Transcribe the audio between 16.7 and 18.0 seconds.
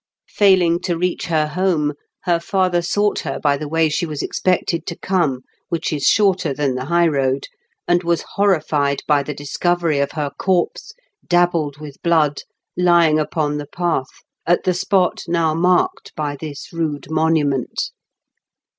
rude monument.